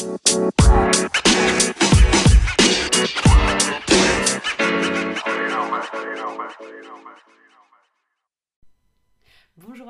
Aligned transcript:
Bonjour 0.00 0.16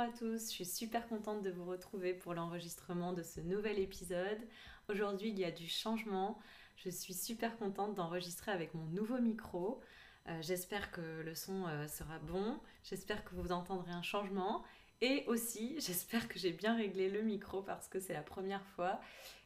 à 0.00 0.08
tous, 0.08 0.40
je 0.40 0.48
suis 0.48 0.64
super 0.64 1.06
contente 1.06 1.42
de 1.42 1.50
vous 1.50 1.64
retrouver 1.64 2.12
pour 2.12 2.34
l'enregistrement 2.34 3.12
de 3.12 3.22
ce 3.22 3.38
nouvel 3.40 3.78
épisode. 3.78 4.40
Aujourd'hui, 4.88 5.28
il 5.28 5.38
y 5.38 5.44
a 5.44 5.52
du 5.52 5.68
changement. 5.68 6.40
Je 6.76 6.90
suis 6.90 7.14
super 7.14 7.56
contente 7.56 7.94
d'enregistrer 7.94 8.50
avec 8.50 8.74
mon 8.74 8.86
nouveau 8.86 9.20
micro. 9.20 9.80
Euh, 10.26 10.42
j'espère 10.42 10.90
que 10.90 11.22
le 11.22 11.36
son 11.36 11.68
euh, 11.68 11.86
sera 11.86 12.18
bon. 12.18 12.58
J'espère 12.82 13.24
que 13.24 13.36
vous 13.36 13.52
entendrez 13.52 13.92
un 13.92 14.02
changement. 14.02 14.64
Et 15.02 15.24
aussi, 15.28 15.76
j'espère 15.78 16.28
que 16.28 16.38
j'ai 16.38 16.52
bien 16.52 16.74
réglé 16.74 17.08
le 17.08 17.22
micro 17.22 17.62
parce 17.62 17.86
que 17.86 18.00
c'est 18.00 18.12
la 18.12 18.22
première 18.22 18.64
fois. 18.74 19.00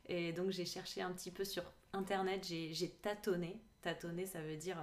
Et 0.07 0.33
donc, 0.33 0.51
j'ai 0.51 0.67
cherché 0.67 1.03
un 1.03 1.13
petit 1.13 1.31
peu 1.31 1.45
sur 1.45 1.65
Internet. 1.93 2.45
J'ai 2.45 2.91
tâtonné. 3.03 3.61
Tâtonné, 3.83 4.27
ça 4.27 4.43
veut 4.43 4.57
dire 4.57 4.79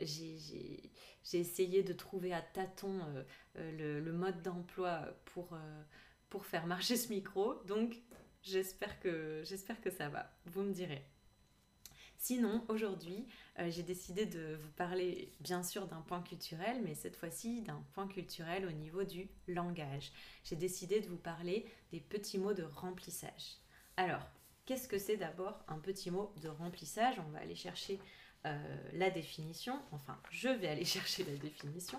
j'ai 0.00 0.92
essayé 1.32 1.82
de 1.82 1.92
trouver 1.92 2.32
à 2.32 2.40
tâtons 2.40 3.00
euh, 3.56 4.00
le, 4.00 4.12
mode 4.12 4.42
d'emploi 4.42 5.02
pour, 5.24 5.48
pour 6.30 6.46
faire 6.46 6.66
marcher 6.66 6.96
ce 6.96 7.08
micro. 7.08 7.54
Donc, 7.66 7.96
j'espère 8.42 9.00
que, 9.00 9.42
que 9.82 9.90
ça 9.90 10.08
va. 10.08 10.30
Vous 10.46 10.62
me 10.62 10.72
direz. 10.72 11.04
Sinon, 12.20 12.64
aujourd'hui, 12.68 13.28
euh, 13.60 13.70
j'ai 13.70 13.84
décidé 13.84 14.26
de 14.26 14.58
vous 14.60 14.72
parler 14.72 15.32
bien 15.38 15.62
sûr 15.62 15.86
d'un 15.86 16.00
point 16.00 16.20
culturel, 16.20 16.82
mais 16.82 16.94
cette 16.94 17.14
fois-ci 17.14 17.62
d'un 17.62 17.80
point 17.94 18.08
culturel 18.08 18.66
au 18.66 18.72
niveau 18.72 19.04
du 19.04 19.28
langage. 19.46 20.12
J'ai 20.42 20.56
décidé 20.56 21.00
de 21.00 21.06
vous 21.06 21.16
parler 21.16 21.64
des 21.92 22.00
petits 22.00 22.38
mots 22.38 22.54
de 22.54 22.64
remplissage. 22.64 23.58
Alors, 23.96 24.26
qu'est-ce 24.68 24.86
que 24.86 24.98
c'est 24.98 25.16
d'abord 25.16 25.64
un 25.66 25.78
petit 25.78 26.10
mot 26.10 26.30
de 26.42 26.48
remplissage? 26.48 27.18
On 27.26 27.30
va 27.30 27.38
aller 27.38 27.54
chercher 27.54 27.98
euh, 28.44 28.90
la 28.92 29.08
définition. 29.08 29.80
Enfin, 29.92 30.20
je 30.28 30.50
vais 30.50 30.68
aller 30.68 30.84
chercher 30.96 31.24
la 31.24 31.34
définition. 31.36 31.98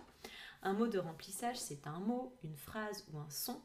Un 0.61 0.73
mot 0.73 0.87
de 0.87 0.99
remplissage, 0.99 1.57
c'est 1.57 1.87
un 1.87 1.97
mot, 1.99 2.37
une 2.43 2.55
phrase 2.55 3.07
ou 3.11 3.17
un 3.17 3.29
son 3.31 3.59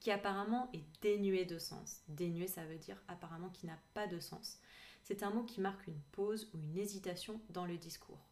qui 0.00 0.10
apparemment 0.10 0.68
est 0.72 0.82
dénué 1.02 1.44
de 1.44 1.56
sens. 1.56 2.02
Dénué, 2.08 2.48
ça 2.48 2.64
veut 2.64 2.78
dire 2.78 3.00
apparemment 3.06 3.50
qui 3.50 3.66
n'a 3.66 3.78
pas 3.94 4.08
de 4.08 4.18
sens. 4.18 4.58
C'est 5.04 5.22
un 5.22 5.30
mot 5.30 5.44
qui 5.44 5.60
marque 5.60 5.86
une 5.86 6.02
pause 6.10 6.50
ou 6.52 6.58
une 6.58 6.76
hésitation 6.76 7.40
dans 7.50 7.64
le 7.64 7.78
discours. 7.78 8.26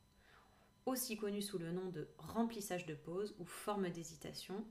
Aussi 0.86 1.16
connu 1.16 1.40
sous 1.40 1.58
le 1.58 1.70
nom 1.70 1.88
de 1.90 2.08
remplissage 2.18 2.84
de 2.86 2.94
pause 2.94 3.36
ou 3.38 3.44
forme 3.44 3.90
d'hésitation, 3.90 4.66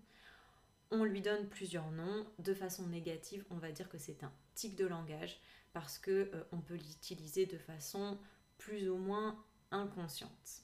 on 0.91 1.05
lui 1.05 1.21
donne 1.21 1.47
plusieurs 1.47 1.91
noms. 1.91 2.25
De 2.39 2.53
façon 2.53 2.87
négative, 2.87 3.45
on 3.49 3.57
va 3.57 3.71
dire 3.71 3.87
que 3.87 3.97
c'est 3.97 4.21
un 4.23 4.33
de 4.63 4.85
langage 4.85 5.39
parce 5.73 5.97
que 5.97 6.31
euh, 6.33 6.43
on 6.51 6.61
peut 6.61 6.75
l'utiliser 6.75 7.45
de 7.45 7.57
façon 7.57 8.17
plus 8.57 8.89
ou 8.89 8.97
moins 8.97 9.37
inconsciente. 9.71 10.63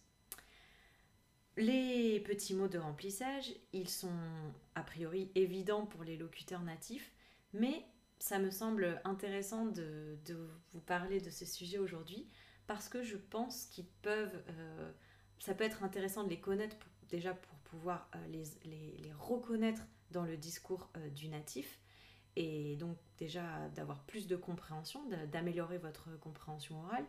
Les 1.57 2.21
petits 2.21 2.53
mots 2.53 2.69
de 2.69 2.77
remplissage, 2.77 3.53
ils 3.73 3.89
sont 3.89 4.15
a 4.75 4.83
priori 4.83 5.29
évidents 5.35 5.85
pour 5.85 6.05
les 6.05 6.15
locuteurs 6.15 6.61
natifs, 6.61 7.11
mais 7.51 7.85
ça 8.19 8.39
me 8.39 8.49
semble 8.49 9.01
intéressant 9.03 9.65
de, 9.65 10.17
vous 10.73 10.79
parler 10.79 11.19
de 11.19 11.29
ce 11.29 11.45
sujet 11.45 11.77
aujourd'hui 11.77 12.25
parce 12.67 12.87
que 12.87 13.03
je 13.03 13.17
pense 13.17 13.65
qu'ils 13.65 13.89
peuvent, 14.01 14.41
euh, 14.49 14.91
ça 15.39 15.53
peut 15.53 15.65
être 15.65 15.83
intéressant 15.83 16.23
de 16.23 16.29
les 16.29 16.39
connaître 16.39 16.77
déjà 17.09 17.33
pour 17.33 17.57
pouvoir 17.59 18.09
euh, 18.15 18.27
les, 18.63 19.11
reconnaître 19.19 19.83
dans 20.11 20.23
le 20.23 20.37
discours 20.37 20.89
du 21.15 21.27
natif 21.27 21.80
et 22.35 22.75
donc 22.77 22.97
déjà 23.17 23.69
d'avoir 23.75 24.03
plus 24.03 24.27
de 24.27 24.35
compréhension, 24.35 25.01
d'améliorer 25.31 25.77
votre 25.77 26.09
compréhension 26.19 26.81
orale. 26.83 27.05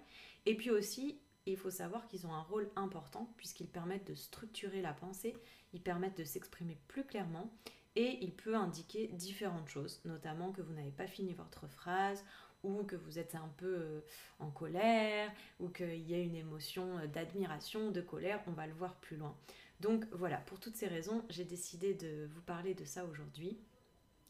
Et 0.46 0.56
puis 0.56 0.70
aussi, 0.70 1.20
il 1.46 1.56
faut 1.56 1.70
savoir 1.70 2.06
qu'ils 2.06 2.26
ont 2.26 2.32
un 2.32 2.42
rôle 2.42 2.70
important 2.76 3.32
puisqu'ils 3.36 3.68
permettent 3.68 4.06
de 4.06 4.14
structurer 4.14 4.82
la 4.82 4.92
pensée, 4.92 5.36
ils 5.72 5.82
permettent 5.82 6.18
de 6.18 6.24
s'exprimer 6.24 6.78
plus 6.88 7.04
clairement 7.04 7.50
et 7.94 8.18
il 8.22 8.32
peut 8.32 8.54
indiquer 8.54 9.08
différentes 9.08 9.68
choses, 9.68 10.00
notamment 10.04 10.52
que 10.52 10.62
vous 10.62 10.72
n'avez 10.72 10.90
pas 10.90 11.06
fini 11.06 11.34
votre 11.34 11.66
phrase 11.66 12.24
ou 12.62 12.84
que 12.84 12.96
vous 12.96 13.18
êtes 13.18 13.34
un 13.34 13.50
peu 13.56 13.74
euh, 13.74 14.00
en 14.38 14.50
colère 14.50 15.30
ou 15.58 15.68
qu'il 15.68 16.08
y 16.08 16.14
a 16.14 16.18
une 16.18 16.36
émotion 16.36 17.04
d'admiration, 17.12 17.90
de 17.90 18.00
colère, 18.00 18.40
on 18.46 18.52
va 18.52 18.66
le 18.66 18.72
voir 18.72 18.94
plus 18.96 19.16
loin. 19.16 19.36
Donc 19.80 20.06
voilà, 20.12 20.36
pour 20.38 20.60
toutes 20.60 20.76
ces 20.76 20.86
raisons, 20.86 21.24
j'ai 21.28 21.44
décidé 21.44 21.92
de 21.94 22.28
vous 22.32 22.40
parler 22.40 22.74
de 22.74 22.84
ça 22.84 23.04
aujourd'hui. 23.04 23.58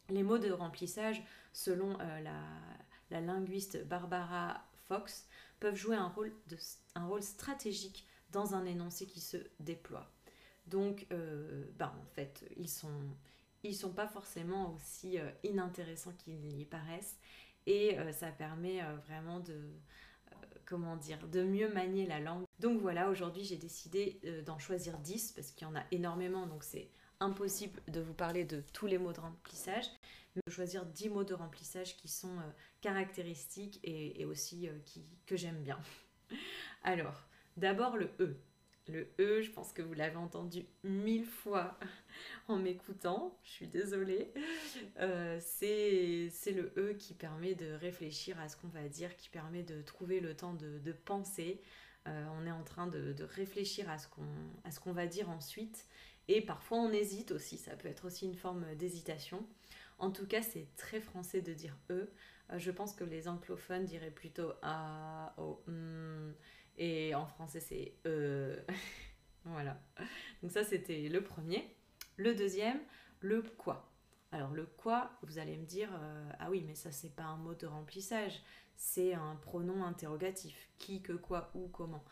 Les 0.09 0.23
mots 0.23 0.39
de 0.39 0.51
remplissage, 0.51 1.23
selon 1.53 1.99
euh, 2.01 2.21
la, 2.21 3.21
linguiste 3.21 3.87
Barbara 3.87 4.65
Fox, 4.89 5.29
peuvent 5.61 5.77
jouer 5.77 5.97
un 5.97 6.09
rôle, 6.09 6.33
un 6.95 7.21
stratégique 7.21 8.07
dans 8.31 8.55
un 8.55 8.65
énoncé 8.65 9.07
qui 9.07 9.21
se 9.21 9.37
déploie. 9.61 10.11
Donc, 10.67 11.07
ben, 11.11 11.93
en 12.01 12.07
fait, 12.15 12.45
ils 12.57 12.71
sont, 12.71 12.89
sont 13.73 13.93
pas 13.93 14.09
forcément 14.09 14.75
aussi 14.75 15.19
euh, 15.19 15.31
inintéressants 15.45 16.15
qu'ils 16.19 16.59
y 16.59 16.65
paraissent. 16.65 17.17
Et 17.67 17.97
euh, 17.99 18.11
ça 18.11 18.33
permet 18.33 18.83
euh, 18.83 18.97
vraiment 19.07 19.39
de, 19.39 19.57
comment 20.65 20.97
dire, 20.97 21.29
de 21.29 21.45
mieux 21.45 21.73
manier 21.73 22.07
la 22.07 22.19
langue. 22.19 22.45
Donc 22.59 22.81
voilà, 22.81 23.09
aujourd'hui 23.09 23.45
j'ai 23.45 23.57
décidé 23.57 24.21
d'en 24.45 24.59
choisir 24.59 24.99
10 24.99 25.33
parce 25.33 25.53
qu'il 25.53 25.67
y 25.67 25.71
en 25.71 25.77
a 25.77 25.85
énormément, 25.93 26.47
donc 26.47 26.65
c'est 26.65 26.91
impossible 27.23 27.81
de 27.89 28.01
vous 28.01 28.15
parler 28.15 28.45
de 28.45 28.63
tous 28.73 28.87
les 28.87 28.99
mots 28.99 29.13
de 29.13 29.21
remplissage, 29.21 29.87
mais 30.35 30.43
de 30.47 30.53
choisir 30.53 30.85
10 30.85 31.09
mots 31.11 31.25
de 31.25 31.35
remplissage 31.35 31.97
qui 31.97 32.09
sont 32.09 32.37
caractéristiques 32.81 33.81
et, 33.85 34.25
aussi 34.25 34.69
qui, 34.85 35.05
que 35.27 35.37
j'aime 35.37 35.63
bien. 35.63 35.79
Alors, 36.83 37.27
d'abord 37.57 37.97
le 37.97 38.11
E. 38.21 38.37
Le 38.89 39.07
E, 39.21 39.43
je 39.43 39.51
pense 39.53 39.73
que 39.73 39.81
vous 39.81 39.95
l'avez 39.95 40.17
entendu 40.17 40.67
mille 40.83 41.25
fois 41.25 41.79
en 42.49 42.59
m'écoutant, 42.59 43.39
je 43.45 43.51
suis 43.51 43.69
désolée. 43.69 44.33
Euh, 44.99 45.39
c'est 45.41 46.51
le 46.53 46.73
E 46.77 46.95
qui 46.95 47.15
permet 47.15 47.55
de 47.55 47.73
réfléchir 47.75 48.41
à 48.41 48.49
ce 48.49 48.57
qu'on 48.57 48.69
va 48.69 48.89
dire, 48.89 49.17
qui 49.17 49.29
permet 49.29 49.63
de 49.63 49.83
trouver 49.83 50.19
le 50.19 50.35
temps 50.35 50.55
de, 50.55 50.93
penser. 50.93 51.61
Euh, 52.09 52.27
on 52.41 52.45
est 52.45 52.51
en 52.51 52.65
train 52.65 52.89
de, 52.89 53.15
réfléchir 53.23 53.89
à 53.89 53.99
ce 53.99 54.09
qu'on 54.81 54.93
va 54.93 55.07
dire 55.07 55.31
ensuite. 55.31 55.87
Et 56.29 56.41
parfois 56.41 56.79
on 56.79 56.93
hésite 56.93 57.33
aussi, 57.33 57.59
ça 57.59 57.77
peut 57.77 57.89
être 57.89 58.07
aussi 58.07 58.27
une 58.27 58.37
forme 58.37 58.75
d'hésitation. 58.77 59.47
En 59.99 60.11
tout 60.11 60.27
cas, 60.27 60.43
c'est 60.43 60.67
très 60.77 61.01
français 61.01 61.43
de 61.43 61.53
dire 61.53 61.77
E. 61.91 62.11
Euh, 62.51 62.59
je 62.59 62.71
pense 62.71 62.95
que 62.95 63.05
les 63.05 63.29
anglophones 63.29 63.85
diraient 63.85 64.11
plutôt 64.11 64.53
A, 64.63 65.35
O, 65.39 65.63
hmm. 65.67 66.33
Et 66.79 67.15
en 67.15 67.27
français, 67.27 67.61
c'est 67.61 67.95
E. 68.07 68.65
voilà. 69.45 69.81
Donc 70.43 70.51
ça, 70.51 70.65
c'était 70.65 71.09
le 71.09 71.23
premier. 71.23 71.77
Le 72.17 72.35
deuxième, 72.35 72.81
le 73.21 73.43
quoi. 73.43 73.93
Alors 74.33 74.51
le 74.53 74.65
quoi, 74.65 75.13
vous 75.23 75.39
allez 75.39 75.57
me 75.57 75.67
dire, 75.67 75.91
euh, 75.95 76.31
ah 76.39 76.51
oui, 76.51 76.65
mais 76.67 76.75
ça, 76.75 76.91
c'est 76.91 77.15
pas 77.15 77.25
un 77.25 77.37
mot 77.37 77.55
de 77.55 77.67
remplissage, 77.67 78.43
c'est 78.77 79.13
un 79.15 79.37
pronom 79.37 79.85
interrogatif. 79.85 80.69
Qui, 80.79 81.03
que, 81.03 81.13
quoi, 81.13 81.51
où, 81.55 81.69
comment. 81.69 82.05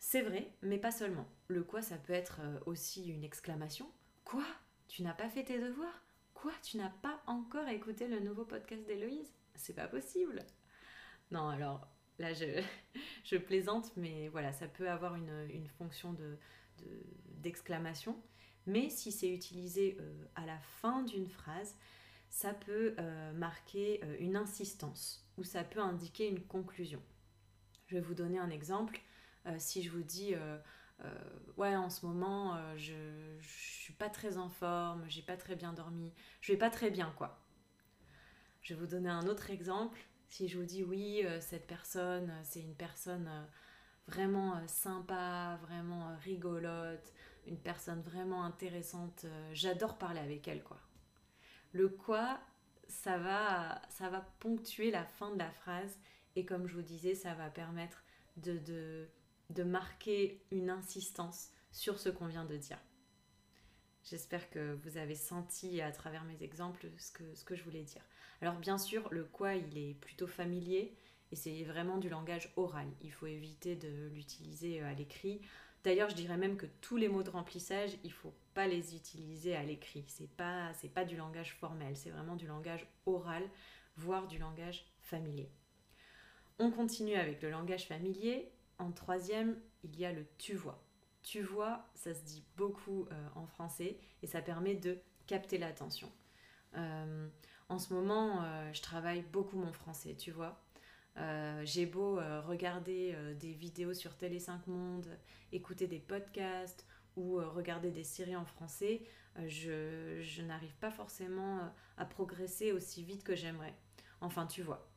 C'est 0.00 0.22
vrai, 0.22 0.50
mais 0.62 0.78
pas 0.78 0.90
seulement. 0.90 1.28
Le 1.48 1.62
quoi, 1.62 1.82
ça 1.82 1.98
peut 1.98 2.14
être 2.14 2.40
euh, 2.40 2.58
aussi 2.64 3.10
une 3.10 3.22
exclamation. 3.22 3.86
Quoi? 4.24 4.46
Tu 4.88 5.02
n'as 5.02 5.12
pas 5.12 5.28
fait 5.28 5.44
tes 5.44 5.60
devoirs? 5.60 6.02
Quoi? 6.32 6.52
Tu 6.62 6.78
n'as 6.78 6.88
pas 6.88 7.22
encore 7.26 7.68
écouté 7.68 8.08
le 8.08 8.18
nouveau 8.18 8.46
podcast 8.46 8.84
d'Héloïse? 8.86 9.30
C'est 9.54 9.74
pas 9.74 9.88
possible. 9.88 10.44
Non, 11.30 11.48
alors 11.48 11.86
Là, 12.18 12.32
je, 13.24 13.36
plaisante, 13.36 13.92
mais 13.96 14.28
voilà, 14.28 14.52
ça 14.52 14.68
peut 14.68 14.90
avoir 14.90 15.14
une, 15.14 15.68
fonction 15.78 16.14
d'exclamation. 17.38 18.16
mais 18.66 18.90
si 18.90 19.10
c'est 19.10 19.30
utilisé 19.30 19.96
euh, 20.00 20.24
à 20.34 20.44
la 20.44 20.58
fin 20.58 21.02
d'une 21.02 21.28
phrase, 21.28 21.76
ça 22.28 22.52
peut 22.52 22.94
euh, 22.98 23.32
marquer 23.32 24.02
une 24.18 24.36
insistance 24.36 25.26
ou 25.38 25.44
ça 25.44 25.64
peut 25.64 25.80
indiquer 25.80 26.28
une 26.28 26.42
conclusion. 26.42 27.02
Je 27.86 27.96
vais 27.96 28.02
vous 28.02 28.14
donner 28.14 28.38
un 28.38 28.50
exemple. 28.50 29.00
Si 29.58 29.82
je 29.82 29.90
vous 29.90 30.02
dis 30.02 30.34
ouais 31.56 31.74
en 31.76 31.90
ce 31.90 32.04
moment 32.06 32.58
je, 32.76 32.94
je 33.38 33.48
suis 33.48 33.92
pas 33.94 34.08
très 34.08 34.38
en 34.38 34.48
forme, 34.48 35.04
j'ai 35.08 35.22
pas 35.22 35.36
très 35.36 35.56
bien 35.56 35.72
dormi, 35.72 36.12
je 36.40 36.52
vais 36.52 36.58
pas 36.58 36.70
très 36.70 36.90
bien 36.90 37.12
quoi. 37.16 37.40
Je 38.62 38.74
vais 38.74 38.80
vous 38.80 38.86
donner 38.86 39.08
un 39.08 39.26
autre 39.26 39.50
exemple. 39.50 39.98
Si 40.28 40.48
je 40.48 40.58
vous 40.58 40.64
dis 40.64 40.84
oui, 40.84 41.22
euh, 41.24 41.40
cette 41.40 41.66
personne, 41.66 42.30
euh, 42.30 42.40
c'est 42.44 42.60
une 42.60 42.74
personne 42.74 43.26
euh, 43.26 43.44
vraiment 44.06 44.66
sympa, 44.68 45.58
vraiment 45.62 46.16
rigolote, 46.22 47.12
une 47.46 47.58
personne 47.58 48.00
vraiment 48.02 48.44
intéressante, 48.44 49.26
j'adore 49.52 49.98
parler 49.98 50.20
avec 50.20 50.46
elle 50.46 50.62
quoi. 50.62 50.78
Le 51.72 51.88
quoi, 51.88 52.40
ça 52.88 53.18
va, 53.18 53.80
ça 53.88 54.08
va 54.10 54.20
ponctuer 54.40 54.90
la 54.90 55.04
fin 55.04 55.32
de 55.32 55.38
la 55.38 55.50
phrase 55.50 55.98
et 56.36 56.44
comme 56.44 56.66
je 56.66 56.74
vous 56.74 56.82
disais, 56.82 57.14
ça 57.14 57.34
va 57.34 57.50
permettre 57.50 58.04
de, 58.36 58.58
de, 58.58 59.08
de 59.50 59.62
marquer 59.62 60.42
une 60.50 60.70
insistance 60.70 61.50
sur 61.72 61.98
ce 61.98 62.08
qu'on 62.08 62.26
vient 62.26 62.44
de 62.44 62.56
dire. 62.56 62.78
J'espère 64.04 64.48
que 64.50 64.74
vous 64.82 64.96
avez 64.96 65.14
senti 65.14 65.80
à 65.80 65.92
travers 65.92 66.24
mes 66.24 66.42
exemples 66.42 66.88
ce 66.98 67.44
que, 67.44 67.54
je 67.54 67.62
voulais 67.62 67.82
dire. 67.82 68.02
Alors 68.40 68.56
bien 68.56 68.78
sûr, 68.78 69.08
le 69.10 69.24
quoi, 69.24 69.54
il 69.54 69.76
est 69.76 69.94
plutôt 69.94 70.26
familier 70.26 70.96
et 71.30 71.36
c'est 71.36 71.62
vraiment 71.64 71.98
du 71.98 72.08
langage 72.08 72.52
oral. 72.56 72.88
Il 73.02 73.12
faut 73.12 73.26
éviter 73.26 73.76
de 73.76 74.08
l'utiliser 74.12 74.80
à 74.80 74.94
l'écrit. 74.94 75.40
D'ailleurs, 75.84 76.10
je 76.10 76.16
dirais 76.16 76.36
même 76.36 76.56
que 76.56 76.66
tous 76.80 76.96
les 76.96 77.08
mots 77.08 77.22
de 77.22 77.30
remplissage, 77.30 77.92
il 78.02 78.08
ne 78.08 78.14
faut 78.14 78.34
pas 78.54 78.66
les 78.66 78.96
utiliser 78.96 79.54
à 79.54 79.62
l'écrit. 79.62 80.04
C'est 80.08 80.30
pas 80.30 80.72
pas 80.94 81.04
du 81.04 81.16
langage 81.16 81.54
formel, 81.54 81.96
c'est 81.96 82.10
vraiment 82.10 82.36
du 82.36 82.46
langage 82.46 82.86
oral, 83.06 83.42
voire 83.96 84.26
du 84.26 84.38
langage 84.38 84.84
familier. 85.02 85.50
On 86.58 86.70
continue 86.70 87.14
avec 87.14 87.40
le 87.42 87.50
langage 87.50 87.86
familier. 87.86 88.50
En 88.80 88.92
troisième, 88.92 89.60
il 89.84 89.94
y 90.00 90.06
a 90.06 90.12
le 90.12 90.26
tu 90.38 90.54
vois. 90.54 90.82
Tu 91.22 91.42
vois, 91.42 91.86
ça 91.94 92.14
se 92.14 92.22
dit 92.24 92.42
beaucoup 92.56 93.06
euh, 93.12 93.28
en 93.34 93.46
français 93.46 93.98
et 94.22 94.26
ça 94.26 94.40
permet 94.40 94.74
de 94.74 94.98
capter 95.26 95.58
l'attention. 95.58 96.10
Euh, 96.76 97.28
en 97.68 97.78
ce 97.78 97.92
moment, 97.92 98.42
euh, 98.42 98.72
je 98.72 98.80
travaille 98.80 99.20
beaucoup 99.20 99.58
mon 99.58 99.72
français, 99.72 100.16
tu 100.16 100.32
vois. 100.32 100.58
J'ai 101.64 101.84
beau 101.84 102.18
regarder 102.46 103.14
des 103.38 103.52
vidéos 103.52 103.92
sur 103.92 104.16
Télé 104.16 104.38
5 104.38 104.66
Monde, 104.68 105.06
écouter 105.52 105.86
des 105.86 105.98
podcasts 105.98 106.86
ou 107.14 107.34
regarder 107.34 107.90
des 107.90 108.04
séries 108.04 108.36
en 108.36 108.46
français, 108.46 109.02
je, 109.46 110.18
je 110.22 110.40
n'arrive 110.40 110.74
pas 110.76 110.90
forcément 110.90 111.70
à 111.98 112.06
progresser 112.06 112.72
aussi 112.72 113.04
vite 113.04 113.22
que 113.22 113.36
j'aimerais. 113.36 113.74
Enfin, 114.22 114.46
tu 114.46 114.62
vois. 114.62 114.88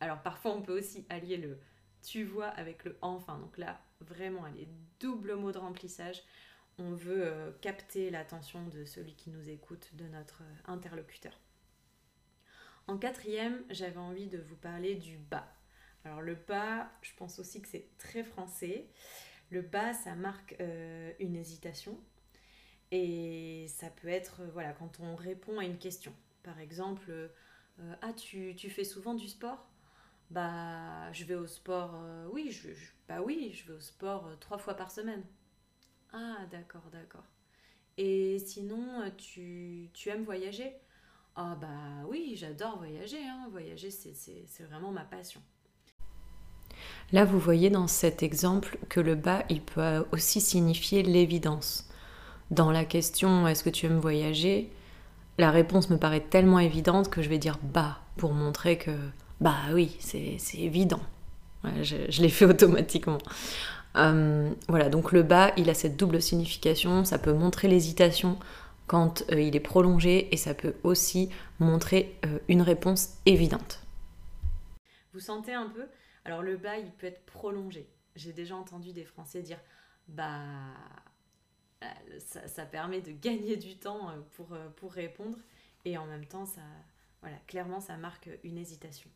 Alors 0.00 0.22
parfois, 0.22 0.52
on 0.52 0.62
peut 0.62 0.78
aussi 0.78 1.04
allier 1.10 1.36
le 1.36 1.58
tu 2.02 2.24
vois 2.24 2.48
avec 2.48 2.84
le 2.84 2.96
enfin. 3.02 3.38
Donc 3.38 3.58
là, 3.58 3.80
vraiment, 4.00 4.46
elle 4.46 4.62
est 4.62 4.68
double 5.00 5.34
mot 5.34 5.52
de 5.52 5.58
remplissage. 5.58 6.22
On 6.78 6.92
veut 6.92 7.26
euh, 7.26 7.50
capter 7.60 8.10
l'attention 8.10 8.66
de 8.68 8.84
celui 8.84 9.14
qui 9.14 9.30
nous 9.30 9.50
écoute, 9.50 9.90
de 9.94 10.04
notre 10.08 10.42
euh, 10.42 10.72
interlocuteur. 10.72 11.38
En 12.86 12.96
quatrième, 12.96 13.62
j'avais 13.70 13.98
envie 13.98 14.26
de 14.26 14.38
vous 14.38 14.56
parler 14.56 14.94
du 14.94 15.18
bas. 15.18 15.46
Alors 16.04 16.22
le 16.22 16.34
bas, 16.34 16.90
je 17.02 17.12
pense 17.16 17.38
aussi 17.38 17.60
que 17.60 17.68
c'est 17.68 17.86
très 17.98 18.24
français. 18.24 18.86
Le 19.50 19.60
bas, 19.60 19.92
ça 19.92 20.14
marque 20.14 20.56
euh, 20.60 21.12
une 21.20 21.36
hésitation. 21.36 21.98
Et 22.92 23.66
ça 23.68 23.90
peut 23.90 24.08
être, 24.08 24.42
voilà, 24.52 24.72
quand 24.72 24.98
on 25.00 25.14
répond 25.14 25.58
à 25.58 25.64
une 25.64 25.78
question. 25.78 26.12
Par 26.42 26.58
exemple, 26.58 27.30
ah, 28.02 28.12
tu, 28.12 28.56
tu 28.56 28.68
fais 28.68 28.82
souvent 28.82 29.14
du 29.14 29.28
sport? 29.28 29.69
Bah, 30.30 31.12
je 31.12 31.24
vais 31.24 31.34
au 31.34 31.46
sport, 31.46 31.92
euh, 31.94 32.26
oui, 32.32 32.50
je, 32.50 32.68
bah 33.08 33.20
oui, 33.24 33.52
je 33.52 33.66
vais 33.66 33.76
au 33.76 33.80
sport 33.80 34.26
euh, 34.26 34.36
trois 34.38 34.58
fois 34.58 34.74
par 34.74 34.90
semaine. 34.90 35.24
Ah, 36.12 36.46
d'accord, 36.50 36.88
d'accord. 36.92 37.26
Et 37.98 38.38
sinon, 38.38 39.02
euh, 39.02 39.10
tu, 39.16 39.90
tu 39.92 40.08
aimes 40.08 40.24
voyager? 40.24 40.72
Ah, 41.34 41.56
bah 41.60 42.06
oui, 42.08 42.34
j'adore 42.36 42.78
voyager. 42.78 43.22
Hein. 43.22 43.48
Voyager, 43.50 43.90
c'est 43.90 44.62
vraiment 44.68 44.92
ma 44.92 45.04
passion. 45.04 45.40
Là, 47.12 47.24
vous 47.24 47.38
voyez 47.38 47.70
dans 47.70 47.88
cet 47.88 48.22
exemple 48.22 48.78
que 48.88 49.00
le 49.00 49.16
bas, 49.16 49.44
il 49.48 49.62
peut 49.62 50.04
aussi 50.12 50.40
signifier 50.40 51.02
l'évidence. 51.02 51.88
Dans 52.50 52.70
la 52.70 52.84
question 52.84 53.46
est-ce 53.46 53.64
que 53.64 53.70
tu 53.70 53.86
aimes 53.86 53.98
voyager? 53.98 54.70
La 55.38 55.50
réponse 55.50 55.90
me 55.90 55.98
paraît 55.98 56.20
tellement 56.20 56.58
évidente 56.58 57.10
que 57.10 57.22
je 57.22 57.28
vais 57.28 57.38
dire 57.38 57.58
bas 57.62 58.00
pour 58.16 58.32
montrer 58.32 58.76
que 58.76 58.92
bah 59.40 59.56
oui, 59.72 59.96
c'est 60.00 60.38
évident. 60.58 61.00
je, 61.82 62.20
l'ai 62.20 62.28
fait 62.28 62.44
automatiquement. 62.46 63.18
Euh, 63.96 64.52
voilà, 64.68 64.88
donc 64.88 65.12
le 65.12 65.22
bas, 65.22 65.52
il 65.56 65.70
a 65.70 65.74
cette 65.74 65.96
double 65.96 66.20
signification. 66.20 67.04
Ça 67.04 67.18
peut 67.18 67.32
montrer 67.32 67.66
l'hésitation 67.66 68.38
quand 68.86 69.24
euh, 69.30 69.40
il 69.40 69.56
est 69.56 69.60
prolongé 69.60 70.32
et 70.32 70.36
ça 70.36 70.54
peut 70.54 70.74
aussi 70.82 71.30
montrer 71.58 72.18
euh, 72.26 72.38
une 72.48 72.62
réponse 72.62 73.18
évidente. 73.24 73.80
Vous 75.14 75.20
sentez 75.20 75.54
un 75.54 75.68
peu 75.68 75.86
Alors 76.24 76.42
le 76.42 76.56
bas, 76.56 76.76
il 76.76 76.90
peut 76.92 77.06
être 77.06 77.24
prolongé. 77.24 77.88
J'ai 78.16 78.32
déjà 78.32 78.56
entendu 78.56 78.92
des 78.92 79.04
Français 79.04 79.42
dire 79.42 79.58
bah 80.08 80.40
ça, 82.18 82.66
permet 82.66 83.00
de 83.00 83.12
gagner 83.12 83.56
du 83.56 83.76
temps 83.76 84.10
pour, 84.32 84.48
pour 84.76 84.92
répondre 84.92 85.38
et 85.84 85.96
en 85.96 86.04
même 86.04 86.26
temps 86.26 86.44
ça 86.44 86.60
voilà 87.22 87.36
clairement 87.46 87.80
ça 87.80 87.96
marque 87.96 88.28
une 88.42 88.58
hésitation. 88.58 89.08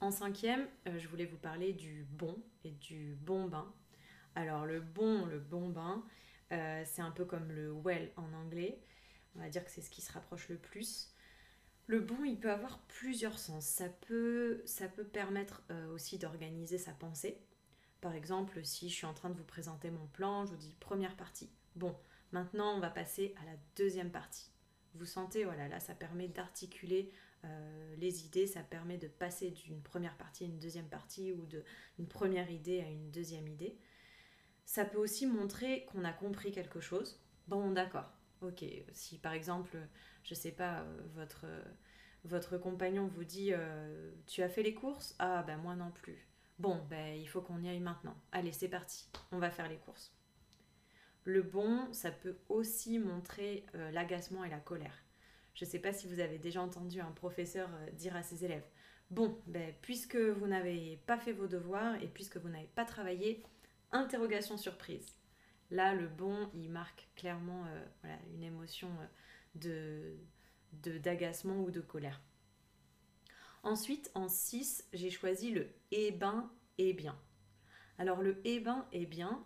En 0.00 0.12
cinquième, 0.12 0.68
euh, 0.86 0.96
je 0.98 1.08
voulais 1.08 1.24
vous 1.24 1.38
parler 1.38 1.72
du 1.72 2.06
bon 2.12 2.36
et 2.62 2.70
du 2.70 3.16
bon 3.20 3.46
bain. 3.46 3.72
Alors 4.36 4.64
le 4.64 4.80
bon, 4.80 5.26
le 5.26 5.40
bon 5.40 5.70
bain, 5.70 6.04
euh, 6.52 6.82
c'est 6.86 7.02
un 7.02 7.10
peu 7.10 7.24
comme 7.24 7.50
le 7.50 7.72
well 7.72 8.12
en 8.16 8.32
anglais. 8.32 8.80
On 9.34 9.40
va 9.40 9.48
dire 9.48 9.64
que 9.64 9.70
c'est 9.70 9.80
ce 9.80 9.90
qui 9.90 10.00
se 10.00 10.12
rapproche 10.12 10.48
le 10.48 10.56
plus. 10.56 11.12
Le 11.88 11.98
bon, 11.98 12.22
il 12.24 12.38
peut 12.38 12.52
avoir 12.52 12.78
plusieurs 12.82 13.38
sens. 13.38 13.64
Ça 13.64 13.88
peut, 13.88 14.62
permettre 15.12 15.62
euh, 15.70 15.92
aussi 15.92 16.18
d'organiser 16.18 16.78
sa 16.78 16.92
pensée. 16.92 17.40
Par 18.00 18.14
exemple, 18.14 18.64
si 18.64 18.88
je 18.88 18.94
suis 18.94 19.06
en 19.06 19.14
train 19.14 19.30
de 19.30 19.34
vous 19.36 19.44
présenter 19.44 19.90
mon 19.90 20.06
plan, 20.06 20.46
je 20.46 20.52
vous 20.52 20.56
dis 20.58 20.76
première 20.78 21.16
partie. 21.16 21.50
Bon, 21.74 21.96
maintenant 22.30 22.76
on 22.76 22.80
va 22.80 22.90
passer 22.90 23.34
à 23.42 23.44
la 23.46 23.56
deuxième 23.74 24.12
partie. 24.12 24.52
Vous 24.94 25.06
sentez, 25.06 25.44
voilà, 25.44 25.66
là 25.66 25.80
ça 25.80 25.94
permet 25.94 26.28
d'articuler 26.28 27.10
euh, 27.44 27.96
les 27.96 28.24
idées, 28.24 28.46
ça 28.46 28.62
permet 28.62 28.98
de 28.98 29.08
passer 29.08 29.50
d'une 29.50 29.82
première 29.82 30.16
partie 30.16 30.44
à 30.44 30.46
une 30.46 30.58
deuxième 30.58 30.88
partie 30.88 31.32
ou 31.32 31.46
d'une 31.46 32.06
première 32.08 32.50
idée 32.50 32.80
à 32.80 32.88
une 32.88 33.10
deuxième 33.10 33.48
idée. 33.48 33.78
Ça 34.64 34.84
peut 34.84 34.98
aussi 34.98 35.26
montrer 35.26 35.84
qu'on 35.86 36.04
a 36.04 36.12
compris 36.12 36.52
quelque 36.52 36.80
chose. 36.80 37.20
Bon, 37.46 37.70
d'accord. 37.70 38.12
Ok, 38.40 38.64
si 38.92 39.18
par 39.18 39.32
exemple, 39.32 39.76
je 40.22 40.34
sais 40.34 40.52
pas, 40.52 40.80
euh, 40.80 41.00
votre, 41.14 41.46
votre 42.24 42.58
compagnon 42.58 43.06
vous 43.08 43.24
dit 43.24 43.50
euh, 43.52 44.12
Tu 44.26 44.42
as 44.42 44.48
fait 44.48 44.62
les 44.62 44.74
courses? 44.74 45.14
Ah, 45.18 45.42
ben 45.46 45.56
moi 45.56 45.74
non 45.74 45.90
plus. 45.90 46.28
Bon, 46.58 46.84
ben 46.90 47.16
il 47.16 47.26
faut 47.26 47.40
qu'on 47.40 47.62
y 47.62 47.68
aille 47.68 47.80
maintenant. 47.80 48.16
Allez, 48.32 48.52
c'est 48.52 48.68
parti, 48.68 49.08
on 49.32 49.38
va 49.38 49.50
faire 49.50 49.68
les 49.68 49.78
courses. 49.78 50.12
Le 51.24 51.42
bon, 51.42 51.92
ça 51.92 52.10
peut 52.10 52.38
aussi 52.48 52.98
montrer 52.98 53.66
l'agacement 53.92 54.44
et 54.44 54.48
la 54.48 54.58
colère. 54.58 55.04
Je 55.58 55.64
ne 55.64 55.70
sais 55.70 55.80
pas 55.80 55.92
si 55.92 56.06
vous 56.06 56.20
avez 56.20 56.38
déjà 56.38 56.62
entendu 56.62 57.00
un 57.00 57.10
professeur 57.10 57.68
euh, 57.74 57.90
dire 57.90 58.14
à 58.14 58.22
ses 58.22 58.44
élèves 58.44 58.62
Bon, 59.10 59.36
ben, 59.48 59.74
puisque 59.82 60.14
vous 60.14 60.46
n'avez 60.46 61.00
pas 61.04 61.18
fait 61.18 61.32
vos 61.32 61.48
devoirs 61.48 62.00
et 62.00 62.06
puisque 62.06 62.36
vous 62.36 62.48
n'avez 62.48 62.68
pas 62.76 62.84
travaillé, 62.84 63.42
interrogation 63.90 64.56
surprise. 64.56 65.04
Là, 65.72 65.94
le 65.94 66.06
bon, 66.06 66.48
il 66.54 66.70
marque 66.70 67.08
clairement 67.16 67.64
euh, 68.04 68.16
une 68.34 68.44
émotion 68.44 68.88
euh, 69.66 70.14
de 70.74 70.98
d'agacement 70.98 71.60
ou 71.60 71.72
de 71.72 71.80
colère. 71.80 72.20
Ensuite, 73.64 74.12
en 74.14 74.28
6, 74.28 74.86
j'ai 74.92 75.10
choisi 75.10 75.50
le 75.50 75.66
eh 75.90 76.12
ben 76.12 76.52
et 76.76 76.92
bien. 76.92 77.18
Alors 77.96 78.22
le 78.22 78.40
eh 78.44 78.60
ben 78.60 78.86
et 78.92 79.06
bien, 79.06 79.44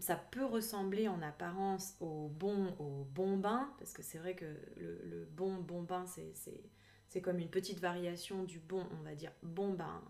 ça 0.00 0.16
peut 0.16 0.44
ressembler 0.44 1.08
en 1.08 1.22
apparence 1.22 1.96
au 2.00 2.28
bon, 2.28 2.74
au 2.78 3.04
bon 3.04 3.36
bain, 3.36 3.72
parce 3.78 3.92
que 3.92 4.02
c'est 4.02 4.18
vrai 4.18 4.34
que 4.34 4.46
le, 4.76 5.28
bon, 5.32 5.56
bon 5.56 5.82
bain, 5.82 6.04
c'est 6.06 7.20
comme 7.20 7.38
une 7.38 7.50
petite 7.50 7.80
variation 7.80 8.44
du 8.44 8.58
bon, 8.58 8.86
on 8.98 9.02
va 9.02 9.14
dire 9.14 9.32
bon 9.42 9.72
bain. 9.72 10.02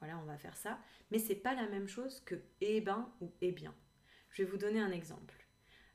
Voilà, 0.00 0.18
on 0.18 0.24
va 0.24 0.36
faire 0.36 0.56
ça. 0.56 0.78
Mais 1.10 1.18
c'est 1.18 1.34
pas 1.34 1.54
la 1.54 1.68
même 1.68 1.88
chose 1.88 2.20
que 2.20 2.36
eh 2.60 2.80
ben 2.80 3.12
ou 3.20 3.32
eh 3.40 3.50
bien. 3.52 3.74
Je 4.30 4.42
vais 4.42 4.48
vous 4.48 4.58
donner 4.58 4.80
un 4.80 4.92
exemple. 4.92 5.34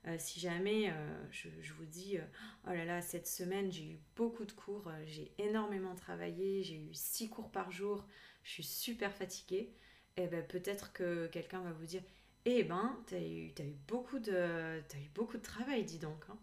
Euh, 0.06 0.16
si 0.18 0.38
jamais 0.38 0.90
euh, 0.90 1.24
je, 1.30 1.72
vous 1.72 1.86
dis 1.86 2.18
euh, 2.18 2.24
oh 2.66 2.72
là 2.72 2.84
là 2.84 3.00
cette 3.00 3.26
semaine 3.26 3.72
j'ai 3.72 3.92
eu 3.92 3.98
beaucoup 4.16 4.44
de 4.44 4.52
cours 4.52 4.90
j'ai 5.06 5.32
énormément 5.38 5.94
travaillé 5.94 6.62
j'ai 6.62 6.76
eu 6.76 6.92
six 6.92 7.30
cours 7.30 7.50
par 7.50 7.70
jour 7.70 8.06
je 8.42 8.52
suis 8.52 8.64
super 8.64 9.14
fatiguée 9.14 9.74
et 10.18 10.24
eh 10.24 10.26
ben 10.26 10.46
peut-être 10.46 10.92
que 10.92 11.26
quelqu'un 11.28 11.62
va 11.62 11.72
vous 11.72 11.86
dire 11.86 12.02
eh 12.46 12.62
ben, 12.62 12.98
t'as 13.06 13.20
eu, 13.20 13.52
as 13.58 13.62
eu, 13.62 13.76
beaucoup 13.88 14.18
de, 14.18 14.78
eu 14.78 15.08
beaucoup 15.14 15.36
de 15.36 15.42
travail, 15.42 15.84
dis 15.84 15.98
donc. 15.98 16.24
Hein. 16.28 16.38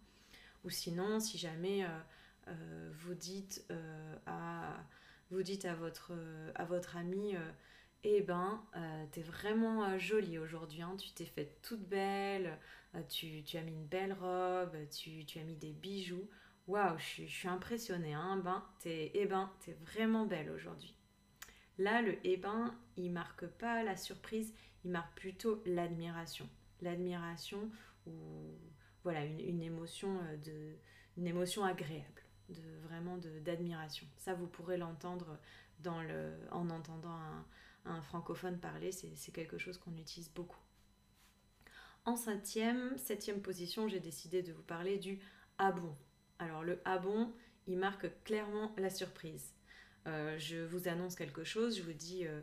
Ou 0.63 0.69
sinon, 0.69 1.19
si 1.19 1.37
jamais 1.37 1.83
euh, 1.83 1.87
euh, 2.47 2.91
vous, 2.99 3.13
dites, 3.13 3.65
euh, 3.71 4.15
à, 4.25 4.83
vous 5.29 5.43
dites 5.43 5.65
à 5.65 5.75
votre, 5.75 6.13
à 6.55 6.65
votre 6.65 6.97
ami, 6.97 7.35
eh 8.03 8.21
ben, 8.21 8.63
t'es 9.11 9.21
vraiment 9.21 9.97
jolie 9.99 10.39
aujourd'hui, 10.39 10.81
hein. 10.81 10.95
tu 10.97 11.11
t'es 11.11 11.25
faite 11.25 11.61
toute 11.61 11.87
belle, 11.87 12.57
tu, 13.09 13.43
tu, 13.43 13.57
as 13.57 13.61
mis 13.61 13.73
une 13.73 13.85
belle 13.85 14.13
robe, 14.13 14.75
tu, 14.89 15.25
tu 15.25 15.39
as 15.39 15.43
mis 15.43 15.55
des 15.55 15.71
bijoux. 15.71 16.27
Waouh, 16.67 16.97
je, 16.97 17.25
je, 17.25 17.31
suis 17.31 17.47
impressionnée, 17.47 18.13
hein, 18.13 18.37
ben, 18.43 18.63
es, 18.85 19.11
eh 19.13 19.25
ben, 19.25 19.51
t'es 19.65 19.73
vraiment 19.73 20.25
belle 20.25 20.51
aujourd'hui. 20.51 20.95
Là, 21.77 22.01
le 22.01 22.17
eh 22.23 22.37
ben, 22.37 22.75
il 22.97 23.11
marque 23.11 23.47
pas 23.47 23.83
la 23.83 23.97
surprise, 23.97 24.53
il 24.83 24.91
marque 24.91 25.15
plutôt 25.17 25.61
l'admiration. 25.65 26.49
L'admiration 26.81 27.69
ou 28.07 28.11
voilà 29.03 29.25
une, 29.25 29.61
émotion 29.61 30.19
euh, 30.23 30.37
de 30.37 30.75
une 31.17 31.27
émotion 31.27 31.63
agréable, 31.63 32.21
de 32.49 32.61
vraiment 32.83 33.17
d'admiration. 33.43 34.07
Ça 34.17 34.33
vous 34.33 34.47
pourrez 34.47 34.77
l'entendre 34.77 35.37
dans 35.79 36.01
le 36.01 36.33
en 36.51 36.69
entendant 36.69 37.17
un, 37.85 38.01
francophone 38.03 38.59
parler, 38.59 38.91
c'est 38.91 39.31
quelque 39.31 39.57
chose 39.57 39.77
qu'on 39.79 39.95
utilise 39.97 40.31
beaucoup. 40.31 40.59
En 42.05 42.15
septième, 42.15 42.95
septième 42.97 43.41
position, 43.41 43.87
j'ai 43.87 43.99
décidé 43.99 44.43
de 44.43 44.53
vous 44.53 44.61
parler 44.61 44.97
du 44.97 45.19
ah. 45.57 45.73
Alors 46.39 46.63
le 46.63 46.81
ah 46.85 47.01
il 47.67 47.77
marque 47.77 48.07
clairement 48.23 48.73
la 48.77 48.89
surprise. 48.89 49.53
Euh, 50.07 50.37
je 50.39 50.57
vous 50.57 50.87
annonce 50.87 51.15
quelque 51.15 51.43
chose, 51.43 51.77
je 51.77 51.83
vous 51.83 51.93
dis, 51.93 52.25
euh, 52.25 52.41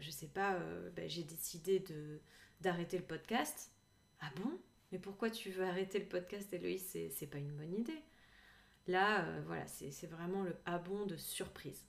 je 0.00 0.10
sais 0.10 0.28
pas, 0.28 0.58
ben, 0.96 1.08
j'ai 1.08 1.24
décidé 1.24 1.80
de 1.80 2.20
d'arrêter 2.60 2.96
le 2.98 3.04
podcast. 3.04 3.70
Ah 4.20 4.30
bon? 4.36 4.50
Mais 4.92 4.98
pourquoi 4.98 5.30
tu 5.30 5.50
veux 5.50 5.64
arrêter 5.64 5.98
le 5.98 6.06
podcast, 6.06 6.52
Héloïse? 6.52 6.96
C'est 7.10 7.26
pas 7.26 7.38
une 7.38 7.52
bonne 7.52 7.74
idée. 7.74 8.02
Là, 8.86 9.40
voilà, 9.42 9.66
c'est 9.66 10.06
vraiment 10.06 10.42
le 10.42 10.56
ah 10.66 10.78
bon 10.78 11.04
de 11.06 11.16
surprise. 11.16 11.84